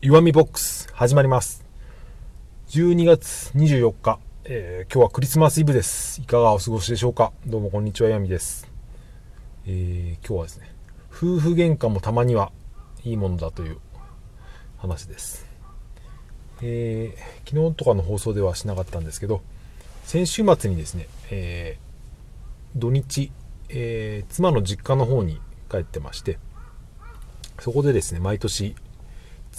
[0.00, 1.64] 弱みボックス始まります。
[2.68, 6.20] 12月24日、えー、今日はクリスマスイブです。
[6.20, 7.32] いかがお過ごしでしょうか？
[7.44, 8.70] どうもこんにちは岩見です、
[9.66, 10.72] えー、今日はですね
[11.10, 12.52] 夫婦喧嘩もたまには
[13.02, 13.78] いいものだという
[14.76, 15.48] 話です、
[16.62, 19.42] えー、昨日とかの放送ではしなかったんですけど
[20.04, 21.76] 先週末にですね、え
[22.76, 23.32] 土日、
[23.68, 26.38] え妻の実家の方に帰ってまして
[27.58, 28.76] そこでですね毎年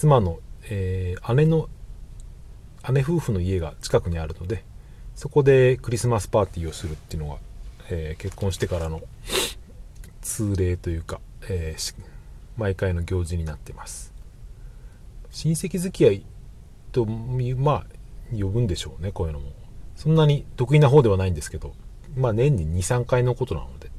[0.00, 0.38] 妻の、
[0.70, 1.68] えー、姉の
[2.90, 4.64] 姉夫婦の家が近くにあるので
[5.14, 7.36] そこでクリスマスパーティーをするっていうのが、
[7.90, 9.02] えー、結婚してからの
[10.22, 11.94] 通例というか、えー、
[12.56, 14.14] 毎回の行事になってます。
[15.32, 16.26] 親戚付き合い
[16.92, 17.86] とまあ
[18.32, 19.52] 呼ぶんでしょうねこういうのも。
[19.96, 21.74] そんなに得意な方ではないんですけど
[22.16, 23.90] まあ年に23回のことなので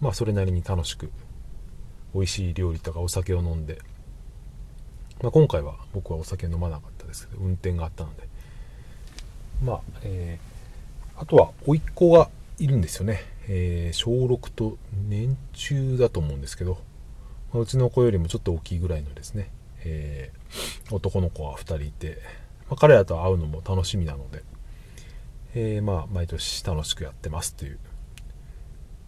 [0.00, 1.12] まあそれなりに楽しく
[2.14, 3.78] 美味しい料理とかお酒を飲んで
[5.22, 8.32] まあ、今回は僕はお酒飲まなかったですけど運転があったので。
[9.62, 12.28] まあ、えー、あとは甥っ子が
[12.58, 14.76] いるんですよね、えー、小6と
[15.08, 16.78] 年中だと思うんですけど、
[17.52, 19.50] まあ、うちの子よりもちょっと大きいぐらいのですね、
[19.84, 22.18] えー、男の子が2人いて、
[22.68, 24.42] まあ、彼らと会うのも楽しみなので、
[25.54, 27.78] えー、まあ毎年楽しくやってますという。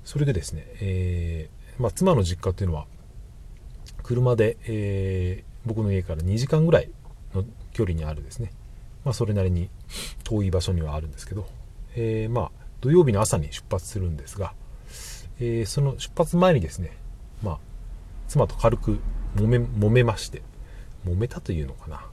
[0.04, 2.84] それでですね、えーまあ、妻の実家っていうのは
[4.02, 6.90] 車で、えー、僕の家から2時間ぐらい
[7.34, 8.52] の距離にあるですね、
[9.04, 9.68] まあ、それなりに
[10.24, 11.46] 遠い場所にはあるんですけど、
[11.96, 14.52] えー、まあ土曜日の朝に出発するんですが、
[15.40, 16.96] えー、その出発前にですね、
[17.42, 17.58] まあ、
[18.28, 18.98] 妻と軽く
[19.36, 20.42] 揉め揉めまして
[21.06, 22.06] 揉めたというのかな、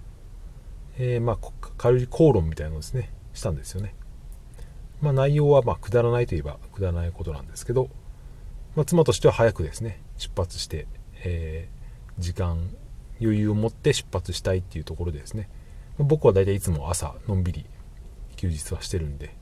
[0.98, 1.38] えー、まあ
[1.78, 3.94] 軽い口論みたいなのをですねしたんですよね、
[5.02, 7.90] まあ、内容はまくだらないといえばくだらないことなんですけど、
[8.76, 10.88] まあ、妻としては早くですね出発して、
[11.24, 12.70] えー、時間
[13.22, 15.50] 余裕を持って出発したいっていうところでですね。
[15.98, 17.66] 僕は大体いつも朝のんびり
[18.36, 19.36] 休日はしてるんで、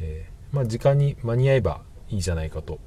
[0.00, 2.78] えー、まあ、時間に間に合えばいいじゃないかと。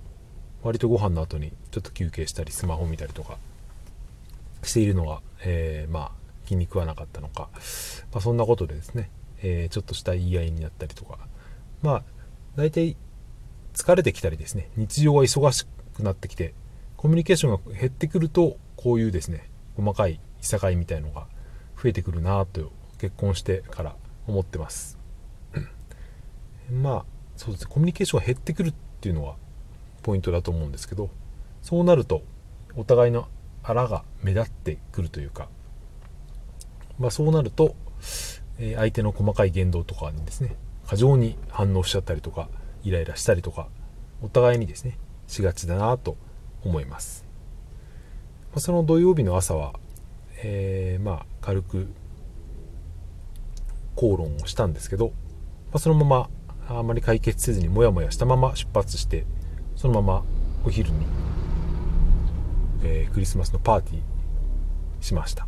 [0.62, 3.38] 割とご飯の後にちょっと休憩したりスマホ見たりとか
[4.62, 6.12] しているのが、えー、まあ
[6.46, 7.50] 気に食わなかったのか、
[8.12, 9.10] まあ、そんなことでですね、
[9.42, 11.18] えー、ちょっとした言い合いになったりとか。
[11.82, 12.04] まあ
[12.56, 12.98] 大体
[13.74, 14.70] 疲れてきたりですね。
[14.76, 16.54] 日常が忙しくなってきて
[16.98, 19.49] コミュニケーションが減ってくるとこういうですね
[19.80, 21.28] 細かいいさかいみたいのが
[21.82, 23.96] 増えてくるなと結婚してから
[24.28, 25.00] 思ってます。
[26.70, 27.06] まあ
[27.38, 27.72] そうですね。
[27.72, 29.36] コミュニケーションが減ってくるっていうのは
[30.04, 31.10] ポイントだと思うんですけど
[31.62, 32.22] そうなると
[32.76, 33.28] お互いの
[33.64, 35.50] あらが目立ってくるというか、
[37.00, 37.76] まあ、そうなると、
[38.58, 40.56] え相手の細かい言動とかにですね
[40.88, 42.50] 過剰に反応しちゃったりとか
[42.84, 43.68] イライラしたりとか
[44.22, 44.98] お互いにですね
[45.28, 46.18] しがちだなと
[46.64, 47.29] 思います。
[48.60, 49.74] その土曜日の朝は、
[50.44, 51.88] えー、まあ軽く
[53.96, 55.14] 口論をしたんですけど、ま
[55.74, 56.30] あ、そのまま
[56.70, 59.26] あまり解決せずにモヤモヤしたまま出発して
[59.76, 60.24] そのまま
[60.66, 61.06] お昼に、
[62.84, 65.48] えー、クリスマスのパーティーしました、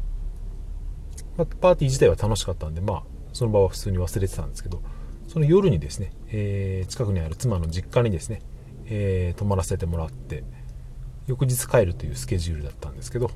[1.38, 4.82] まあ、パーティー自体は楽しかったんでまあその場は普通に忘れてたんですけど
[5.28, 8.42] その夜にですね、えー、近くにある妻の実家にですね、
[8.86, 10.44] え、泊まらせてもらって
[11.28, 13.32] 翌日帰るというスケジュールだったんですけど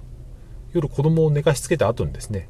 [0.74, 2.50] 夜子供を寝かしつけた後にですね、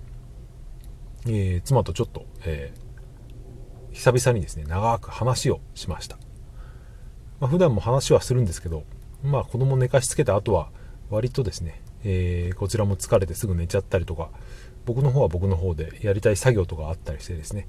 [1.28, 6.18] えー、妻とちょっと、えー、久々にですね長く話をしました、
[7.40, 8.84] まあ、普段も話はするんですけど
[9.23, 10.69] まあ子供を寝かしつけた後は
[11.09, 14.29] 割とですね、えー、こちらも疲れてすぐ寝ちゃったりとか
[14.85, 17.67] 僕の方は僕の方でやりたい作業とかあったりしてですね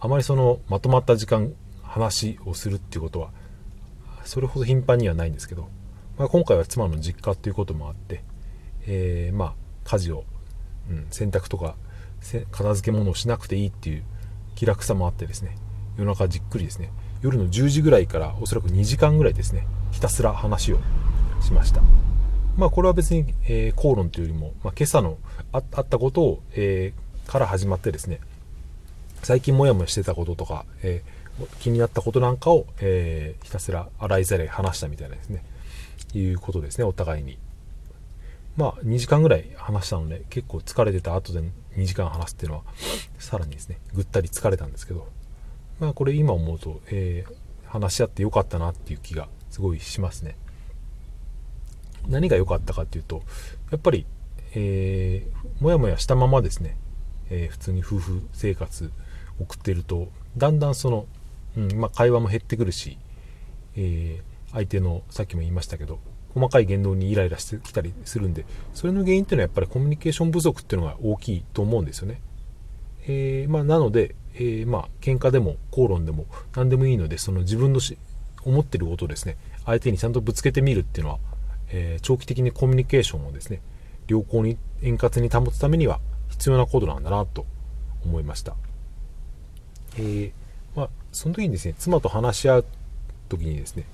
[0.00, 1.52] あまりそのまとまった時間
[1.82, 3.30] 話をするっていうことは
[4.24, 5.68] それほど頻繁にはないんですけど
[6.18, 8.22] まあ、今回は妻の実家っていうこともあって、
[8.86, 10.24] えー、まあ家事を、
[10.90, 11.76] うん、洗濯とか
[12.50, 14.02] 片付け物をしなくていいっていう
[14.56, 15.56] 気楽さもあってですね
[15.96, 16.90] 夜中じっくりですね
[17.22, 20.78] 夜の10時ぐらいからおそらく2時間ぐらいですねひたすら話を
[21.40, 21.82] しました。
[22.56, 25.18] まあこれは別に、えー、口論というよりも、まあ、今朝の
[25.52, 28.18] あったことを、えー、から始まってですね
[29.22, 35.44] 最近もやもやしてたこととか、えー、気になったことなんかを、えひたすら洗いざらい話したみたいなですね
[36.14, 37.38] いうことですねお互いに。
[38.56, 41.40] まあ2時間ぐらい話したので結構疲れてた後で
[41.76, 42.64] 2時間話すっていうのは
[43.18, 45.06] さらにですねぐったり疲れたんですけど
[45.78, 50.36] まあこれ今思うと、えー、話し合ってよかったなっていう気がすごいしますね。
[52.08, 53.22] 何が良かったかっていうと
[53.70, 54.06] やっぱり、
[54.54, 56.76] えー、もやもやしたままですね、
[57.30, 58.90] えー、普通に夫婦生活
[59.40, 61.06] 送ってるとだんだんその、
[61.56, 62.98] うんまあ、会話も減ってくるし、
[63.76, 65.98] えー、相手のさっきも言いましたけど
[66.34, 72.20] 細かい言動にイライラしてきたりするんでそれの原因っていうのはやっぱりコミュニケーション不足っていうのが大きいと思うんですよね。
[73.06, 77.96] えー、まあ、なので、えー、まあ喧嘩でも口論でも何でもいいのでその自分のし
[78.44, 81.18] 思ってることをですね相手にちゃんとぶつけてみるっていうのは、
[81.70, 83.60] えー、長期的にコミュニケーションをですね
[84.06, 87.46] 良好に円滑に保つためには必要なことなんだなと
[88.04, 88.54] 思いました。
[89.96, 90.32] えー、
[90.76, 92.64] まあ、その時にですね妻と話し合う
[93.28, 93.84] 時にですね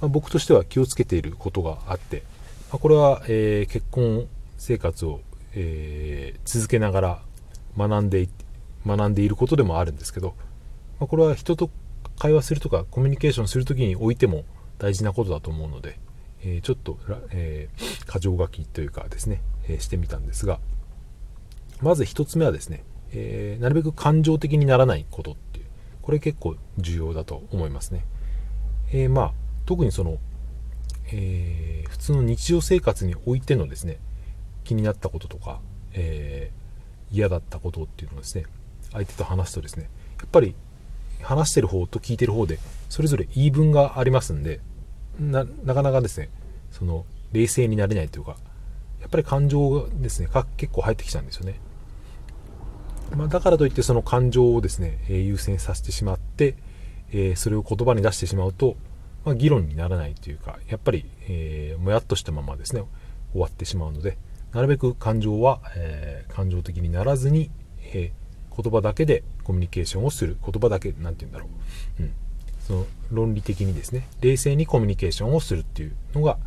[0.00, 2.22] まあ、僕としては気をつけていることがあって、
[2.70, 4.26] まあ、これは、えー、結婚
[4.56, 5.20] 生活を、
[5.54, 7.22] えー、続けながら
[7.76, 8.28] 学んで
[8.86, 10.34] 学んでいることでもあるんですけど、
[10.98, 11.70] まあ、これは人と
[12.18, 14.44] 会話するとかコミュニケーションする時においても
[14.78, 15.98] 大事なことだと思うので、
[16.42, 16.98] えー、ちょっと、
[17.30, 20.60] えー、箇条書きというかですね、えー、してみたんですが
[21.82, 25.64] まず1つ目はですね、えなるべく感情的にならないことっていう
[26.02, 28.04] これ結構重要だと思いますね、
[28.92, 29.32] えまあ
[29.70, 30.18] 特にその、
[31.12, 33.98] えー、普通の日常生活においてのですね
[34.64, 35.60] 気になったこととか、
[35.92, 38.46] えー、嫌だったことっていうのをですね
[38.90, 39.88] 相手と話すとですね
[40.18, 40.56] やっぱり
[41.22, 42.58] 話してる方と聞いてる方で
[42.88, 44.58] それぞれ言い分がありますんで
[45.20, 46.30] なかなかですね
[46.72, 48.34] その冷静になれないというか
[49.00, 51.60] やっぱり感情がですね結構入ってきちゃうんですよね、
[53.16, 56.56] まあ、だからといってその感情をですね、え優先させてしまって、
[57.12, 58.74] えー、それを言葉に出してしまうと
[59.24, 62.82] まあ、議論にならないというかやっぱり、えー、もやっとしたままですね
[63.32, 64.16] 終わってしまうので
[64.52, 67.50] なるべく感情は、えー、感情的にならずに、
[67.92, 70.36] えー、言葉だけでコミュニケーションをする。
[70.44, 71.46] 言葉だけ何て言うんだろ
[71.98, 72.12] う、うん、
[72.66, 76.38] その論理的にですね冷静にコミュニケーションをするっていうのが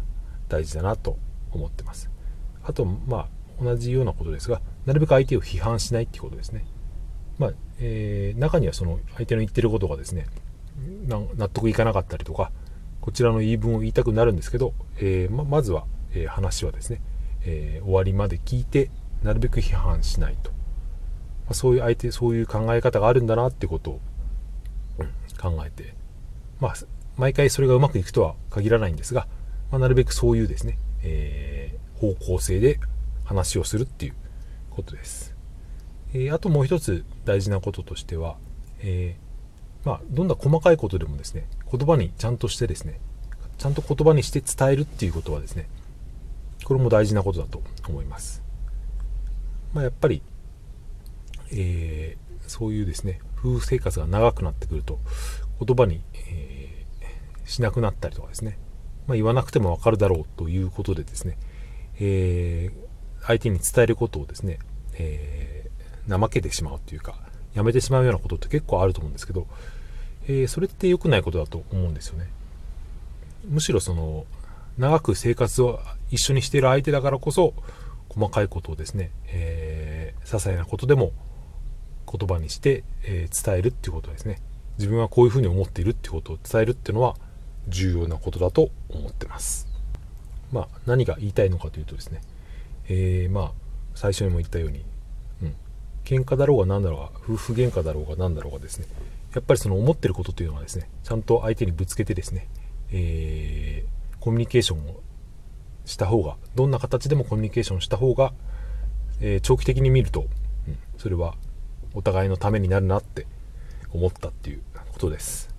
[0.49, 1.17] 大事だなと
[1.51, 2.09] 思ってます。
[2.63, 6.65] あとまあ同じようなことですがなるべく相手を批判しないっていうことですね。
[7.37, 10.27] まあ、えー、中にはその相手の言ってることがですね
[11.07, 12.51] 納得いかなかったりとか
[13.03, 15.83] こちらの言い分を言いたくなるんですけど、えー、ままずは、
[16.13, 17.01] えー、話はですね、
[17.41, 18.89] えー、終わりまで聞いて
[19.23, 20.57] なるべく批判しないと、ま
[21.49, 23.99] あ、そういう相手そういう考え方があるんだなってことを、
[24.99, 25.07] うん、
[25.37, 25.95] 考えて、
[26.61, 26.73] まあ、
[27.17, 29.27] 毎回それがうまくいくとは限らないんですが、
[29.69, 32.79] まあ、なるべくそういうですね、え方向性で
[33.25, 34.13] 話をするっていう
[34.71, 35.35] ことです。
[36.13, 38.37] えあともう一つ大事なこととしては、
[38.79, 39.17] え
[39.85, 42.99] まあ、どんな細かいことでもですね言葉にちゃんとしてですね
[43.57, 45.67] ちゃんと言葉にして伝えるっていうことはですね
[46.63, 48.41] これも大事なことだと思います、
[49.73, 50.21] まあ、やっぱり、
[51.51, 54.99] えー、そういうですね夫婦生活が長くなってくると
[55.59, 58.57] 言葉に、えー、しなくなったりとかですね、
[59.07, 61.37] まあ、言わなくてもわかるだろうということでですね、
[61.99, 64.59] えー、相手に伝えることをですね、
[64.97, 65.53] えー
[66.07, 67.15] 怠けてしまうというか
[67.53, 69.47] やめてしまうようなことって結構あると思うんですけど、
[70.27, 72.27] えー、それって良くないことだと思うんですよね。
[73.45, 74.25] むしろその
[74.77, 75.79] 長く生活を
[76.09, 77.53] 一緒にしている相手だからこそ
[78.09, 81.11] 細かいことをですね、えー、些細なことでも
[82.11, 84.39] 言葉にして、えー、伝えるっていうことですね
[84.77, 87.15] 自分はこういうふうに思っているっていうことを伝えるっていうのは
[87.67, 89.67] 重要なことだと思ってます
[90.51, 92.21] まあ何が言いたいのかというとですね、
[92.87, 93.51] えー、まあ
[93.95, 94.83] 最初にも言ったように
[96.05, 98.87] 喧嘩だろうが何だろうが夫婦喧嘩だろうが何だろうがですね。
[99.33, 102.47] やっぱりその思ってることというのはですねちゃんと相手にぶつけてですね、
[102.91, 105.01] えー、コミュニケーションを
[105.85, 108.33] した方がどんな形でもコミュニケーションした方が、
[109.21, 110.27] えー、長期的に見ると、
[110.67, 111.35] うん、それは
[111.95, 113.25] お互いのためになるなって
[113.91, 115.53] 思ったっていうことです、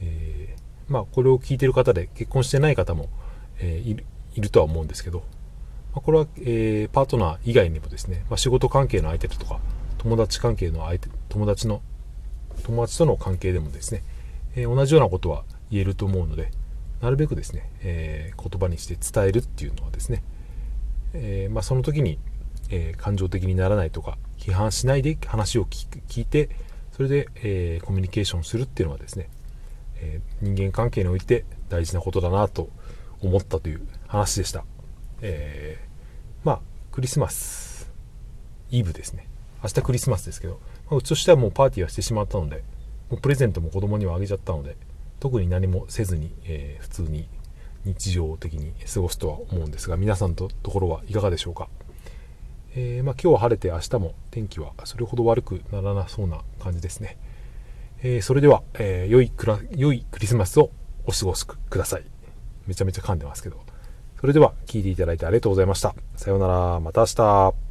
[0.00, 3.08] えー、まあこれを聞いてる方で結婚してない方も、
[3.60, 4.04] えー、
[4.34, 5.22] いるとは思うんですけど
[5.98, 9.60] まこれは、えー、パートナー以外にもですね、まあ、仕事関係の相手とか
[9.98, 11.82] 友達関係の相手友達の
[12.62, 14.02] 友達との関係でもですね、
[14.54, 16.50] えー、同じようなことは言えると思うので
[17.00, 20.22] なるべくですね、えー、言葉にして伝えるっていうのはですね、
[21.14, 22.18] えまあ、その時に、
[22.70, 26.50] え感情的にならないとか批判しないで話を聞いて
[26.90, 29.28] それで、えコミュニケーションするっていうのはですね、
[30.00, 32.68] え人間関係において大事なことだなと
[33.20, 34.64] 思ったという話でした。
[35.20, 35.87] えまあ、
[36.98, 37.88] クリスマス
[38.72, 39.28] イブですね。
[39.62, 40.54] 明日クリスマスですけど、
[40.90, 42.64] まあ、うちとしてはもうパーティーはしてしまったので、
[43.08, 44.76] もうプレゼントも子供にはあげちゃったので、
[45.20, 47.28] 特に何もせずに、えー、普通に
[47.84, 51.68] 日常的に過ごすとは思うんですが、皆さんのところはいかがでしょうか。
[52.74, 57.16] えー、まあ、今日は晴れて明日も天気はそれほど悪くならなそうな感じですね。
[58.02, 60.72] えー、それでは、え、良いクラ良いクリスマスを
[61.06, 62.02] お過ごしください。
[62.66, 63.67] めちゃめちゃ噛んでますけど。
[64.20, 65.94] それでは聴いていただいてありがとうございました。
[66.16, 66.80] さようなら。
[66.80, 67.67] また明日。